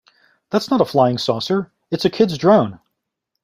That's 0.49 0.71
not 0.71 0.81
a 0.81 0.85
flying 0.85 1.19
saucer, 1.19 1.71
its 1.91 2.05
a 2.05 2.09
kids 2.09 2.35
drone. 2.35 2.79